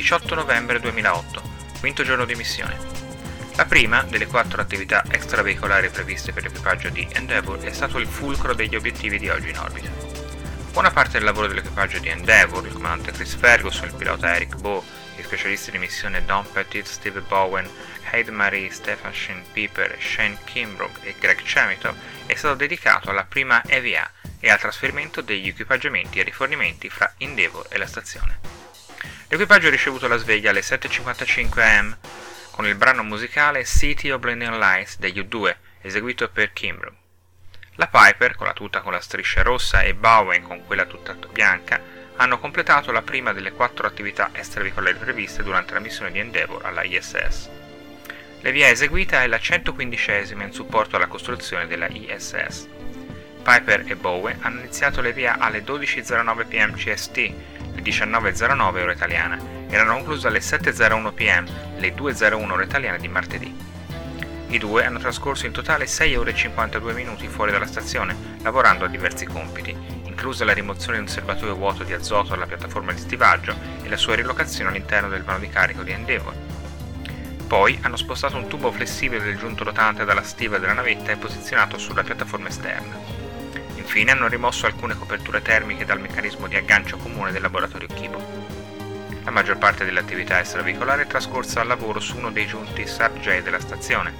18 0.04 0.34
novembre 0.34 0.80
2008, 0.80 1.42
quinto 1.80 2.02
giorno 2.02 2.26
di 2.26 2.34
missione. 2.34 2.76
La 3.56 3.64
prima 3.64 4.02
delle 4.02 4.26
quattro 4.26 4.60
attività 4.60 5.02
extraveicolari 5.10 5.88
previste 5.88 6.30
per 6.30 6.42
l'equipaggio 6.42 6.90
di 6.90 7.08
Endeavour 7.10 7.60
è 7.60 7.72
stato 7.72 7.96
il 7.96 8.06
fulcro 8.06 8.52
degli 8.52 8.76
obiettivi 8.76 9.18
di 9.18 9.30
oggi 9.30 9.48
in 9.48 9.58
orbita. 9.58 9.88
Buona 10.72 10.90
parte 10.90 11.12
del 11.12 11.24
lavoro 11.24 11.46
dell'equipaggio 11.46 12.00
di 12.00 12.10
Endeavour, 12.10 12.66
il 12.66 12.74
comandante 12.74 13.12
Chris 13.12 13.34
Ferguson, 13.34 13.88
il 13.88 13.94
pilota 13.94 14.34
Eric 14.34 14.56
Bow, 14.56 14.84
gli 15.16 15.22
specialisti 15.22 15.70
di 15.70 15.78
missione 15.78 16.22
Don 16.26 16.44
Petit, 16.52 16.84
Steve 16.84 17.20
Bowen, 17.20 17.66
Heide 18.10 18.30
Marie, 18.30 18.70
Stefan 18.70 19.14
Shin 19.14 19.42
Piper, 19.54 19.96
Shane 19.98 20.36
Kimbrough 20.44 20.98
e 21.00 21.14
Greg 21.18 21.40
Chemitov, 21.40 21.96
è 22.26 22.34
stato 22.34 22.56
dedicato 22.56 23.08
alla 23.08 23.24
prima 23.24 23.62
EVA 23.64 24.10
e 24.38 24.50
al 24.50 24.60
trasferimento 24.60 25.22
degli 25.22 25.48
equipaggiamenti 25.48 26.18
e 26.18 26.24
rifornimenti 26.24 26.90
fra 26.90 27.14
Endeavour 27.16 27.68
e 27.70 27.78
la 27.78 27.86
stazione. 27.86 28.53
L'equipaggio 29.34 29.66
ha 29.66 29.70
ricevuto 29.70 30.06
la 30.06 30.16
sveglia 30.16 30.50
alle 30.50 30.60
7.55 30.60 31.60
am 31.60 31.96
con 32.52 32.68
il 32.68 32.76
brano 32.76 33.02
musicale 33.02 33.64
City 33.64 34.10
of 34.10 34.20
Blinding 34.20 34.56
Lights 34.56 34.98
degli 34.98 35.18
U2, 35.18 35.56
eseguito 35.82 36.28
per 36.28 36.52
Kimbrough. 36.52 36.94
La 37.74 37.88
Piper, 37.88 38.36
con 38.36 38.46
la 38.46 38.52
tuta 38.52 38.80
con 38.80 38.92
la 38.92 39.00
striscia 39.00 39.42
rossa, 39.42 39.80
e 39.80 39.92
Bowen 39.92 40.42
con 40.42 40.64
quella 40.64 40.84
tutta 40.84 41.16
bianca, 41.32 41.82
hanno 42.14 42.38
completato 42.38 42.92
la 42.92 43.02
prima 43.02 43.32
delle 43.32 43.50
quattro 43.50 43.88
attività 43.88 44.30
extraveicolari 44.32 44.98
previste 44.98 45.42
durante 45.42 45.74
la 45.74 45.80
missione 45.80 46.12
di 46.12 46.20
Endeavour 46.20 46.64
alla 46.64 46.84
ISS. 46.84 47.50
La 48.40 48.50
via 48.50 48.68
eseguita 48.68 49.24
è 49.24 49.26
la 49.26 49.38
115esima 49.38 50.44
in 50.44 50.52
supporto 50.52 50.94
alla 50.94 51.08
costruzione 51.08 51.66
della 51.66 51.88
ISS. 51.88 52.68
Piper 53.42 53.82
e 53.88 53.96
Bowen 53.96 54.38
hanno 54.42 54.60
iniziato 54.60 55.00
le 55.00 55.12
via 55.12 55.38
alle 55.38 55.64
12.09 55.64 56.46
pm 56.46 56.72
CST, 56.74 57.34
le 57.74 57.82
19.09 57.82 58.82
ora 58.82 58.92
italiana, 58.92 59.38
erano 59.68 59.94
concluse 59.94 60.28
alle 60.28 60.38
7.01 60.38 61.12
pm, 61.12 61.46
le 61.78 61.94
2.01 61.94 62.50
ora 62.50 62.62
italiana 62.62 62.96
di 62.96 63.08
martedì. 63.08 63.72
I 64.48 64.58
due 64.58 64.84
hanno 64.84 64.98
trascorso 64.98 65.46
in 65.46 65.52
totale 65.52 65.86
6 65.86 66.16
ore 66.16 66.30
e 66.30 66.34
52 66.34 66.92
minuti 66.92 67.26
fuori 67.26 67.50
dalla 67.50 67.66
stazione, 67.66 68.16
lavorando 68.42 68.84
a 68.84 68.88
diversi 68.88 69.26
compiti, 69.26 69.76
inclusa 70.04 70.44
la 70.44 70.52
rimozione 70.52 70.98
di 70.98 71.02
un 71.02 71.08
serbatoio 71.08 71.56
vuoto 71.56 71.82
di 71.82 71.92
azoto 71.92 72.30
dalla 72.30 72.46
piattaforma 72.46 72.92
di 72.92 73.00
stivaggio 73.00 73.54
e 73.82 73.88
la 73.88 73.96
sua 73.96 74.14
rilocazione 74.14 74.70
all'interno 74.70 75.08
del 75.08 75.24
vano 75.24 75.40
di 75.40 75.48
carico 75.48 75.82
di 75.82 75.90
Endeavour. 75.90 76.34
Poi 77.48 77.78
hanno 77.82 77.96
spostato 77.96 78.36
un 78.36 78.46
tubo 78.46 78.70
flessibile 78.70 79.24
del 79.24 79.36
giunto 79.36 79.64
rotante 79.64 80.04
dalla 80.04 80.22
stiva 80.22 80.58
della 80.58 80.72
navetta 80.72 81.10
e 81.10 81.16
posizionato 81.16 81.76
sulla 81.76 82.02
piattaforma 82.02 82.48
esterna. 82.48 83.23
Infine 83.84 84.10
hanno 84.10 84.28
rimosso 84.28 84.66
alcune 84.66 84.96
coperture 84.96 85.42
termiche 85.42 85.84
dal 85.84 86.00
meccanismo 86.00 86.48
di 86.48 86.56
aggancio 86.56 86.96
comune 86.96 87.30
del 87.30 87.42
laboratorio 87.42 87.86
Kibo. 87.86 88.18
La 89.22 89.30
maggior 89.30 89.58
parte 89.58 89.84
dell'attività 89.84 90.40
extraveicolare 90.40 91.02
è 91.02 91.06
trascorsa 91.06 91.60
al 91.60 91.68
lavoro 91.68 92.00
su 92.00 92.16
uno 92.16 92.32
dei 92.32 92.46
giunti 92.46 92.86
SARJ 92.86 93.42
della 93.42 93.60
stazione. 93.60 94.12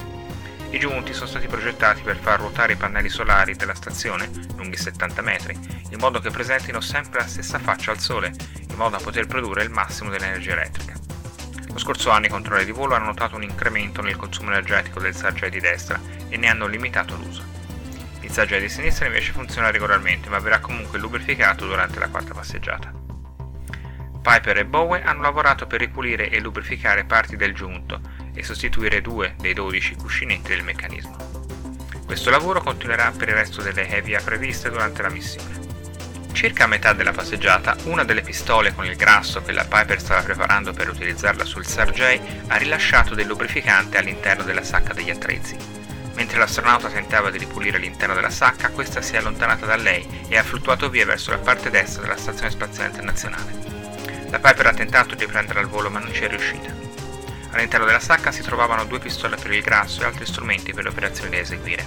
I 0.70 0.78
giunti 0.78 1.12
sono 1.12 1.26
stati 1.26 1.46
progettati 1.46 2.02
per 2.02 2.18
far 2.18 2.40
ruotare 2.40 2.74
i 2.74 2.76
pannelli 2.76 3.08
solari 3.08 3.56
della 3.56 3.74
stazione, 3.74 4.30
lunghi 4.56 4.76
70 4.76 5.22
metri, 5.22 5.58
in 5.90 5.98
modo 5.98 6.20
che 6.20 6.30
presentino 6.30 6.80
sempre 6.80 7.20
la 7.20 7.26
stessa 7.26 7.58
faccia 7.58 7.90
al 7.90 7.98
sole, 7.98 8.32
in 8.68 8.76
modo 8.76 8.96
da 8.96 9.02
poter 9.02 9.26
produrre 9.26 9.62
il 9.62 9.70
massimo 9.70 10.10
dell'energia 10.10 10.52
elettrica. 10.52 10.92
Lo 11.72 11.78
scorso 11.78 12.10
anno 12.10 12.26
i 12.26 12.30
controlli 12.30 12.64
di 12.64 12.70
volo 12.70 12.94
hanno 12.94 13.06
notato 13.06 13.34
un 13.34 13.42
incremento 13.42 14.02
nel 14.02 14.16
consumo 14.16 14.50
energetico 14.50 15.00
del 15.00 15.16
Sargei 15.16 15.50
di 15.50 15.58
destra 15.58 15.98
e 16.28 16.36
ne 16.36 16.48
hanno 16.48 16.66
limitato 16.66 17.16
l'uso. 17.16 17.53
Sargei 18.34 18.60
di 18.60 18.68
sinistra 18.68 19.06
invece 19.06 19.30
funziona 19.30 19.70
regolarmente 19.70 20.28
ma 20.28 20.40
verrà 20.40 20.58
comunque 20.58 20.98
lubrificato 20.98 21.66
durante 21.66 22.00
la 22.00 22.08
quarta 22.08 22.34
passeggiata. 22.34 22.92
Piper 24.20 24.58
e 24.58 24.64
Bowen 24.64 25.06
hanno 25.06 25.22
lavorato 25.22 25.68
per 25.68 25.78
ripulire 25.78 26.28
e 26.28 26.40
lubrificare 26.40 27.04
parti 27.04 27.36
del 27.36 27.54
giunto 27.54 28.00
e 28.34 28.42
sostituire 28.42 29.00
due 29.00 29.36
dei 29.38 29.54
12 29.54 29.94
cuscinetti 29.94 30.48
del 30.48 30.64
meccanismo. 30.64 31.16
Questo 32.04 32.30
lavoro 32.30 32.60
continuerà 32.60 33.12
per 33.16 33.28
il 33.28 33.34
resto 33.34 33.62
delle 33.62 33.88
heavy 33.88 34.16
previste 34.24 34.68
durante 34.68 35.02
la 35.02 35.10
missione. 35.10 35.60
Circa 36.32 36.64
a 36.64 36.66
metà 36.66 36.92
della 36.92 37.12
passeggiata, 37.12 37.76
una 37.84 38.02
delle 38.02 38.22
pistole 38.22 38.74
con 38.74 38.84
il 38.84 38.96
grasso 38.96 39.42
che 39.42 39.52
la 39.52 39.64
Piper 39.64 40.00
stava 40.00 40.22
preparando 40.22 40.72
per 40.72 40.88
utilizzarla 40.88 41.44
sul 41.44 41.66
Sargei 41.66 42.20
ha 42.48 42.56
rilasciato 42.56 43.14
del 43.14 43.28
lubrificante 43.28 43.96
all'interno 43.96 44.42
della 44.42 44.64
sacca 44.64 44.92
degli 44.92 45.10
attrezzi. 45.10 45.73
Mentre 46.14 46.38
l'astronauta 46.38 46.88
tentava 46.88 47.30
di 47.30 47.38
ripulire 47.38 47.78
l'interno 47.78 48.14
della 48.14 48.30
sacca, 48.30 48.70
questa 48.70 49.02
si 49.02 49.14
è 49.14 49.18
allontanata 49.18 49.66
da 49.66 49.76
lei 49.76 50.06
e 50.28 50.36
ha 50.36 50.42
fluttuato 50.42 50.88
via 50.88 51.04
verso 51.04 51.30
la 51.30 51.38
parte 51.38 51.70
destra 51.70 52.02
della 52.02 52.16
Stazione 52.16 52.50
Spaziale 52.50 52.90
Internazionale. 52.90 53.52
La 54.30 54.38
Piper 54.38 54.66
ha 54.66 54.74
tentato 54.74 55.14
di 55.14 55.26
prendere 55.26 55.60
al 55.60 55.68
volo 55.68 55.90
ma 55.90 55.98
non 55.98 56.12
ci 56.12 56.22
è 56.22 56.28
riuscita. 56.28 56.72
All'interno 57.50 57.86
della 57.86 58.00
sacca 58.00 58.32
si 58.32 58.42
trovavano 58.42 58.84
due 58.84 58.98
pistole 58.98 59.36
per 59.36 59.52
il 59.52 59.62
grasso 59.62 60.02
e 60.02 60.04
altri 60.06 60.26
strumenti 60.26 60.72
per 60.72 60.84
le 60.84 60.90
operazioni 60.90 61.30
da 61.30 61.38
eseguire. 61.38 61.86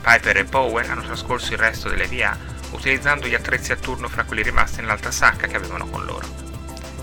Piper 0.00 0.36
e 0.36 0.44
Bowen 0.44 0.90
hanno 0.90 1.02
trascorso 1.02 1.52
il 1.52 1.58
resto 1.58 1.88
delle 1.88 2.06
VA 2.06 2.56
utilizzando 2.70 3.26
gli 3.26 3.34
attrezzi 3.34 3.72
a 3.72 3.76
turno 3.76 4.08
fra 4.08 4.24
quelli 4.24 4.42
rimasti 4.42 4.80
nell'altra 4.80 5.10
sacca 5.10 5.46
che 5.46 5.56
avevano 5.56 5.88
con 5.88 6.04
loro. 6.04 6.26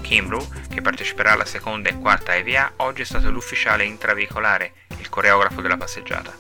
Kimbrough, 0.01 0.68
che 0.70 0.82
parteciperà 0.82 1.32
alla 1.32 1.46
seconda 1.46 1.89
e 1.89 1.98
quarta 2.00 2.36
EVA, 2.36 2.74
oggi 2.77 3.01
è 3.01 3.06
stato 3.06 3.32
l'ufficiale 3.32 3.84
intraveicolare, 3.84 4.74
il 5.06 5.10
coreografo 5.10 5.62
della 5.62 5.78
passeggiata. 5.78 6.36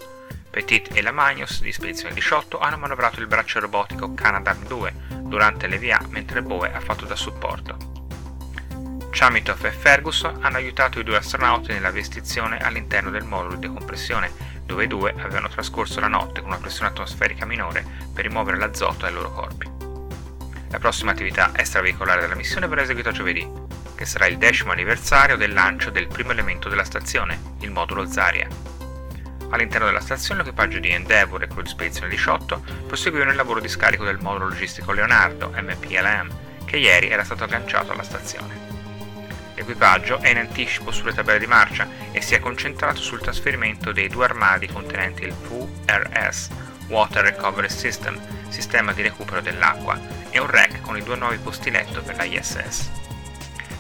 Petit 0.49 0.89
e 0.95 1.01
la 1.01 1.11
Magnus 1.11 1.61
di 1.61 1.71
Spedizione 1.71 2.13
18 2.13 2.59
hanno 2.59 2.77
manovrato 2.77 3.19
il 3.19 3.27
braccio 3.27 3.59
robotico 3.59 4.13
Canadarm 4.13 4.65
2 4.65 4.93
durante 5.21 5.67
l'EVA 5.67 6.01
mentre 6.09 6.41
Boe 6.41 6.73
ha 6.73 6.79
fatto 6.79 7.05
da 7.05 7.15
supporto. 7.15 7.93
Chamitov 9.11 9.63
e 9.63 9.71
Ferguson 9.71 10.39
hanno 10.41 10.57
aiutato 10.57 10.99
i 10.99 11.03
due 11.03 11.17
astronauti 11.17 11.71
nella 11.71 11.91
vestizione 11.91 12.57
all'interno 12.57 13.11
del 13.11 13.23
modulo 13.23 13.55
di 13.55 13.67
decompressione 13.67 14.31
dove 14.65 14.85
i 14.85 14.87
due 14.87 15.11
avevano 15.11 15.47
trascorso 15.47 15.99
la 15.99 16.07
notte 16.07 16.41
con 16.41 16.49
una 16.49 16.59
pressione 16.59 16.89
atmosferica 16.89 17.45
minore 17.45 17.85
per 18.13 18.25
rimuovere 18.25 18.57
l'azoto 18.57 19.05
dai 19.05 19.13
loro 19.13 19.31
corpi. 19.31 19.69
La 20.69 20.79
prossima 20.79 21.11
attività 21.11 21.51
extraveicolare 21.55 22.21
della 22.21 22.35
missione 22.35 22.67
verrà 22.67 22.81
eseguita 22.81 23.11
giovedì, 23.11 23.47
che 23.95 24.05
sarà 24.05 24.27
il 24.27 24.37
decimo 24.37 24.71
anniversario 24.71 25.37
del 25.37 25.53
lancio 25.53 25.89
del 25.89 26.07
primo 26.07 26.31
elemento 26.31 26.69
della 26.69 26.83
stazione, 26.83 27.55
il 27.61 27.71
modulo 27.71 28.05
Zarya. 28.05 28.47
All'interno 29.49 29.85
della 29.85 30.01
stazione 30.01 30.39
l'equipaggio 30.39 30.79
di 30.79 30.89
Endeavour 30.89 31.43
e 31.43 31.47
quello 31.47 31.63
di 31.63 31.69
Spedizione 31.69 32.09
18 32.09 32.63
proseguivano 32.87 33.31
il 33.31 33.37
lavoro 33.37 33.59
di 33.59 33.67
scarico 33.67 34.03
del 34.03 34.19
modulo 34.19 34.49
logistico 34.49 34.91
Leonardo, 34.91 35.53
MPLM, 35.55 36.65
che 36.65 36.77
ieri 36.77 37.09
era 37.09 37.23
stato 37.23 37.45
agganciato 37.45 37.91
alla 37.91 38.03
stazione. 38.03 38.63
L'equipaggio 39.55 40.19
è 40.19 40.29
in 40.29 40.37
anticipo 40.37 40.91
sulle 40.91 41.13
tabelle 41.13 41.39
di 41.39 41.47
marcia 41.47 41.87
e 42.11 42.21
si 42.21 42.35
è 42.35 42.39
concentrato 42.39 42.99
sul 42.99 43.21
trasferimento 43.21 43.93
dei 43.93 44.09
due 44.09 44.25
armadi 44.25 44.67
contenenti 44.67 45.23
il 45.23 45.33
VRS, 45.33 46.49
Water 46.87 47.23
Recovery 47.23 47.69
System, 47.69 48.19
sistema 48.49 48.91
di 48.91 49.01
recupero 49.01 49.39
dell'acqua, 49.39 49.97
e 50.29 50.39
un 50.39 50.47
rack 50.47 50.81
con 50.81 50.97
i 50.97 51.03
due 51.03 51.15
nuovi 51.15 51.37
posti 51.37 51.71
letto 51.71 52.01
per 52.01 52.17
la 52.17 52.25
ISS. 52.25 53.04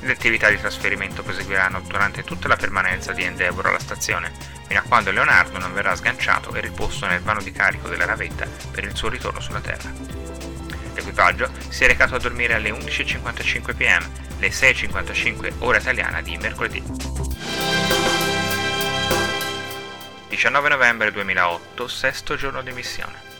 Le 0.01 0.11
attività 0.11 0.49
di 0.49 0.57
trasferimento 0.57 1.23
proseguiranno 1.23 1.81
durante 1.81 2.23
tutta 2.23 2.47
la 2.47 2.55
permanenza 2.55 3.11
di 3.11 3.23
Endeavour 3.23 3.67
alla 3.67 3.79
stazione, 3.79 4.31
fino 4.67 4.79
a 4.79 4.83
quando 4.83 5.11
Leonardo 5.11 5.57
non 5.57 5.73
verrà 5.73 5.95
sganciato 5.95 6.53
e 6.53 6.61
riposto 6.61 7.05
nel 7.07 7.21
vano 7.21 7.41
di 7.41 7.51
carico 7.51 7.87
della 7.87 8.05
navetta 8.05 8.47
per 8.71 8.83
il 8.83 8.95
suo 8.95 9.09
ritorno 9.09 9.39
sulla 9.39 9.61
Terra. 9.61 9.91
L'equipaggio 10.93 11.49
si 11.69 11.83
è 11.83 11.87
recato 11.87 12.15
a 12.15 12.19
dormire 12.19 12.53
alle 12.53 12.71
11.55 12.71 13.75
pm 13.75 14.09
le 14.39 14.49
6.55 14.49 15.53
ora 15.59 15.77
italiana 15.77 16.21
di 16.21 16.37
mercoledì. 16.37 16.83
19 20.29 20.69
novembre 20.69 21.11
2008, 21.11 21.87
sesto 21.87 22.35
giorno 22.35 22.61
di 22.61 22.71
missione. 22.71 23.34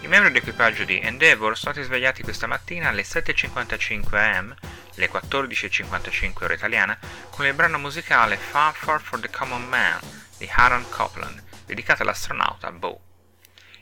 I 0.00 0.06
membri 0.06 0.30
dell'equipaggio 0.30 0.84
di 0.84 1.00
Endeavour 1.00 1.58
sono 1.58 1.72
stati 1.72 1.82
svegliati 1.82 2.22
questa 2.22 2.46
mattina 2.46 2.88
alle 2.88 3.02
7.55 3.02 4.16
am, 4.16 4.54
le 4.94 5.10
14.55 5.10 6.44
ora 6.44 6.54
italiana, 6.54 6.96
con 7.30 7.46
il 7.46 7.52
brano 7.52 7.78
musicale 7.78 8.36
Far 8.36 8.74
Far 8.74 9.00
for 9.00 9.18
the 9.18 9.28
Common 9.28 9.66
Man 9.68 9.98
di 10.38 10.48
Aaron 10.54 10.88
Copland, 10.88 11.42
dedicato 11.66 12.02
all'astronauta 12.02 12.70
Bo. 12.70 13.00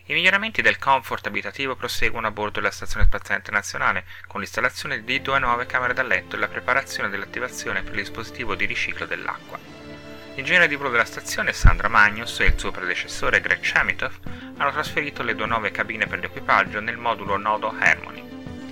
I 0.07 0.15
miglioramenti 0.15 0.63
del 0.63 0.79
comfort 0.79 1.27
abitativo 1.27 1.77
proseguono 1.77 2.29
a 2.29 2.31
bordo 2.31 2.61
della 2.61 2.71
Stazione 2.71 3.07
Spaziale 3.07 3.41
Internazionale 3.41 4.05
con 4.27 4.41
l'installazione 4.41 5.05
di 5.05 5.21
due 5.21 5.39
nuove 5.39 5.67
camere 5.67 5.95
da 5.95 6.03
letto 6.03 6.37
e 6.37 6.39
la 6.39 6.49
preparazione 6.49 7.11
dell'attivazione 7.11 7.83
per 7.83 7.93
il 7.93 8.01
dispositivo 8.01 8.55
di 8.55 8.65
riciclo 8.65 9.05
dell'acqua. 9.05 9.86
L'ingegnere 10.37 10.69
di 10.69 10.77
volo 10.77 10.91
della 10.91 11.07
stazione 11.07 11.55
Sandra 11.55 11.89
Magnus 11.89 12.41
e 12.41 12.45
il 12.45 12.59
suo 12.59 12.71
predecessore 12.71 13.41
Greg 13.41 13.61
Chamitoff 13.63 14.19
hanno 14.59 14.71
trasferito 14.71 15.23
le 15.23 15.35
due 15.35 15.47
nuove 15.47 15.71
cabine 15.71 16.07
per 16.07 16.19
l'equipaggio 16.19 16.79
nel 16.79 16.99
modulo 16.99 17.39
nodo 17.39 17.75
Harmony. 17.79 18.23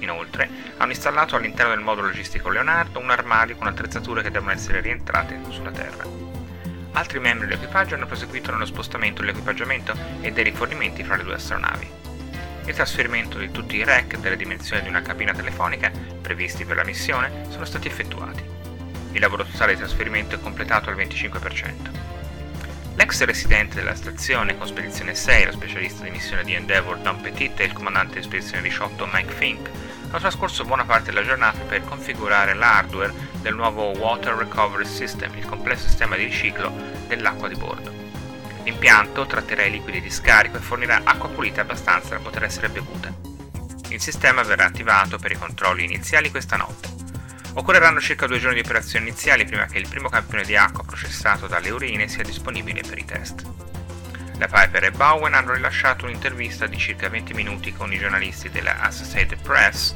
Inoltre, 0.00 0.47
hanno 0.76 0.90
installato 0.90 1.37
all'interno 1.37 1.75
del 1.75 1.83
modulo 1.83 2.09
logistico 2.09 2.50
Leonardo 2.50 2.99
un 2.99 3.09
armadio 3.09 3.56
con 3.56 3.66
attrezzature 3.66 4.21
che 4.21 4.30
devono 4.30 4.52
essere 4.52 4.83
rientrate 4.83 5.40
sulla 5.49 5.71
Terra. 5.71 6.04
Altri 6.92 7.18
membri 7.18 7.47
dell'equipaggio 7.47 7.94
hanno 7.94 8.06
proseguito 8.06 8.52
nello 8.52 8.66
spostamento 8.66 9.23
dell'equipaggiamento 9.23 9.97
e 10.21 10.33
dei 10.33 10.44
rifornimenti 10.44 11.02
fra 11.02 11.16
le 11.16 11.25
due 11.25 11.35
astronavi. 11.35 11.90
Il 12.66 12.75
trasferimento 12.75 13.38
di 13.38 13.50
tutti 13.50 13.76
i 13.76 13.85
rack 13.85 14.18
delle 14.18 14.37
dimensioni 14.37 14.83
di 14.83 14.88
una 14.90 15.00
cabina 15.00 15.33
telefonica 15.33 15.90
previsti 16.21 16.66
per 16.66 16.76
la 16.76 16.85
missione 16.85 17.47
sono 17.49 17.64
stati 17.64 17.88
effettuati. 17.88 18.53
Il 19.14 19.21
lavoro 19.21 19.44
totale 19.44 19.75
di 19.75 19.78
trasferimento 19.78 20.35
è 20.35 20.40
completato 20.40 20.90
al 20.90 20.97
25%. 20.97 21.73
L'ex 22.97 23.23
residente 23.23 23.76
della 23.76 23.94
stazione 23.94 24.59
con 24.59 24.66
spedizione 24.66 25.14
6, 25.14 25.47
lo 25.47 25.52
specialista 25.52 26.02
di 26.02 26.11
missione 26.11 26.42
di 26.42 26.54
Endeavour 26.54 26.99
Don 26.99 27.21
Petit 27.21 27.61
e 27.61 27.64
il 27.64 27.73
comandante 27.73 28.16
di 28.16 28.25
spedizione 28.25 28.62
18 28.62 29.09
Mike 29.12 29.33
Fink 29.33 29.71
hanno 30.09 30.18
trascorso 30.18 30.64
buona 30.64 30.85
parte 30.85 31.12
della 31.12 31.25
giornata 31.25 31.61
per 31.61 31.85
configurare 31.85 32.54
l'hardware 32.54 33.14
del 33.40 33.54
nuovo 33.54 33.97
Water 33.97 34.35
Recovery 34.35 34.85
System, 34.85 35.33
il 35.37 35.47
complesso 35.47 35.87
sistema 35.87 36.16
di 36.16 36.25
riciclo 36.25 36.73
dell'acqua 37.06 37.47
di 37.47 37.54
bordo. 37.54 37.92
L'impianto 38.64 39.26
tratterà 39.26 39.62
i 39.62 39.71
liquidi 39.71 40.00
di 40.00 40.11
scarico 40.11 40.56
e 40.56 40.61
fornirà 40.61 41.02
acqua 41.04 41.28
pulita 41.28 41.61
abbastanza 41.61 42.16
da 42.16 42.21
poter 42.21 42.42
essere 42.42 42.68
bevuta. 42.68 43.14
Il 43.90 44.00
sistema 44.00 44.42
verrà 44.42 44.64
attivato 44.64 45.18
per 45.18 45.30
i 45.30 45.38
controlli 45.38 45.85
iniziali 45.85 46.33
questa 46.33 46.56
notte. 46.56 46.93
Occorreranno 47.56 48.00
circa 48.00 48.26
due 48.26 48.40
giorni 48.40 48.61
di 48.61 48.64
operazioni 48.64 49.08
iniziali 49.08 49.44
prima 49.44 49.66
che 49.66 49.78
il 49.78 49.88
primo 49.88 50.08
campione 50.08 50.44
di 50.44 50.56
acqua 50.56 50.82
processato 50.82 51.46
dalle 51.46 51.70
urine 51.70 52.08
sia 52.08 52.25
disponibile 52.25 52.82
per 52.82 52.99
i 52.99 53.04
test. 53.04 53.42
La 54.38 54.49
Piper 54.49 54.84
e 54.84 54.90
Bowen 54.90 55.34
hanno 55.34 55.52
rilasciato 55.52 56.06
un'intervista 56.06 56.66
di 56.66 56.76
circa 56.76 57.08
20 57.08 57.32
minuti 57.32 57.73
con 57.73 57.92
i 57.92 57.99
giornalisti 57.99 58.50
della 58.50 58.80
Associated 58.80 59.40
Press, 59.40 59.94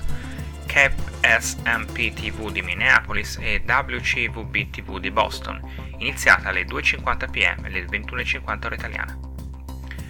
CAP 0.66 0.94
SMP 1.20 2.12
TV 2.12 2.52
di 2.52 2.62
Minneapolis 2.62 3.38
e 3.40 3.60
WCVB 3.66 4.70
TV 4.70 5.00
di 5.00 5.10
Boston, 5.10 5.60
iniziata 5.98 6.50
alle 6.50 6.64
2.50 6.64 7.30
pm 7.30 7.64
alle 7.64 7.84
21.50 7.84 8.66
ora 8.66 8.74
italiana. 8.76 9.18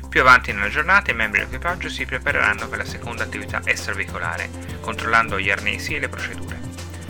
Più 0.07 0.21
avanti 0.21 0.53
nella 0.53 0.69
giornata 0.69 1.11
i 1.11 1.15
membri 1.15 1.39
dell'equipaggio 1.39 1.89
si 1.89 2.05
prepareranno 2.05 2.69
per 2.69 2.79
la 2.79 2.85
seconda 2.85 3.25
attività 3.25 3.63
extraveicolare, 3.65 4.51
controllando 4.81 5.41
gli 5.41 5.51
arnesi 5.51 5.95
e 5.95 6.01
le 6.01 6.09
procedure. 6.09 6.68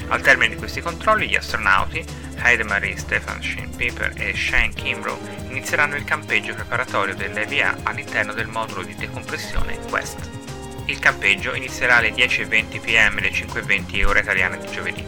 Al 0.09 0.23
termine 0.23 0.55
di 0.55 0.57
questi 0.57 0.81
controlli 0.81 1.29
gli 1.29 1.37
astronauti, 1.37 2.05
Heidemarie 2.43 2.97
Stefan 2.97 3.43
Shin-Piper 3.43 4.15
e 4.17 4.35
Shane 4.35 4.73
Kimbrough 4.73 5.51
inizieranno 5.51 5.97
il 5.97 6.05
campeggio 6.05 6.55
preparatorio 6.55 7.15
dell'EVA 7.15 7.79
all'interno 7.83 8.33
del 8.33 8.47
modulo 8.47 8.83
di 8.83 8.95
decompressione 8.95 9.79
Quest. 9.91 10.31
Il 10.87 10.99
campeggio 10.99 11.55
inizierà 11.55 11.97
alle 11.97 12.15
10.20 12.15 12.81
pm 12.81 13.19
alle 13.19 13.31
5.20 13.31 14.07
ora 14.07 14.21
italiana 14.21 14.57
di 14.57 14.71
giovedì 14.71 15.05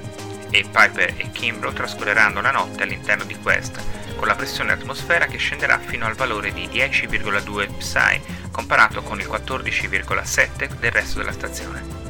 e 0.50 0.66
Piper 0.70 1.14
e 1.16 1.30
Kimbrough 1.30 1.74
trascorreranno 1.74 2.42
la 2.42 2.50
notte 2.50 2.82
all'interno 2.82 3.24
di 3.24 3.36
Quest 3.36 3.80
con 4.16 4.26
la 4.28 4.34
pressione 4.34 4.72
atmosfera 4.72 5.26
che 5.26 5.38
scenderà 5.38 5.78
fino 5.78 6.04
al 6.04 6.14
valore 6.14 6.52
di 6.52 6.66
10,2 6.66 7.76
psi 7.78 8.20
comparato 8.50 9.00
con 9.02 9.18
il 9.18 9.26
14,7 9.26 10.74
del 10.78 10.90
resto 10.90 11.18
della 11.18 11.32
stazione. 11.32 12.09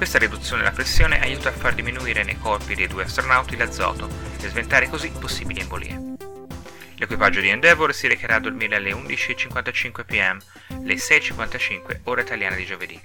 Questa 0.00 0.18
riduzione 0.18 0.62
della 0.62 0.74
pressione 0.74 1.20
aiuta 1.20 1.50
a 1.50 1.52
far 1.52 1.74
diminuire 1.74 2.24
nei 2.24 2.38
corpi 2.38 2.74
dei 2.74 2.86
due 2.86 3.02
astronauti 3.02 3.54
l'azoto 3.54 4.08
e 4.40 4.48
sventare 4.48 4.88
così 4.88 5.10
possibili 5.10 5.60
embolie. 5.60 6.14
L'equipaggio 6.94 7.40
di 7.40 7.50
Endeavour 7.50 7.92
si 7.92 8.08
recherà 8.08 8.36
a 8.36 8.40
dormire 8.40 8.76
alle 8.76 8.92
11.55 8.92 10.06
pm, 10.06 10.38
le 10.84 10.94
6.55 10.94 12.00
ora 12.04 12.22
italiane 12.22 12.56
di 12.56 12.64
giovedì. 12.64 12.98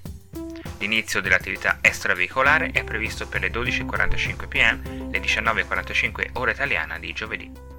L'inizio 0.77 1.19
dell'attività 1.19 1.79
extraveicolare 1.81 2.71
è 2.71 2.85
previsto 2.85 3.27
per 3.27 3.41
le 3.41 3.51
12.45 3.51 4.47
pm, 4.47 5.09
le 5.11 5.19
19.45 5.19 6.29
ora 6.35 6.51
italiana 6.51 6.97
di 6.97 7.11
giovedì. 7.11 7.74